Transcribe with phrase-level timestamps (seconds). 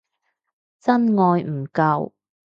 [0.79, 2.11] 真愛唔夠